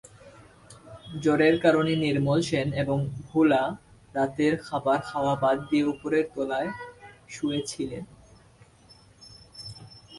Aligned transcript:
জ্বরের 1.23 1.55
কারণে 1.59 1.93
নির্মল 1.95 2.39
সেন 2.49 2.67
এবং 2.73 2.97
ভোলা 3.27 3.63
রাতের 4.15 4.53
খাবার 4.67 4.99
খাওয়া 5.09 5.33
বাদ 5.43 5.57
দিয়ে 5.69 5.85
উপরের 5.93 6.25
তলায় 6.33 6.69
শুয়ে 7.29 7.59
ছিলেন। 7.67 8.03